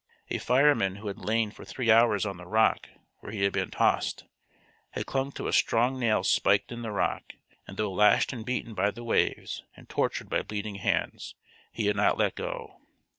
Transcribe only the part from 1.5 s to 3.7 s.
for three hours on the rock where he had been